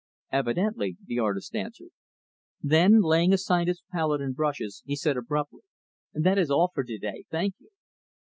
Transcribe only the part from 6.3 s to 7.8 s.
is all for to day; thank you."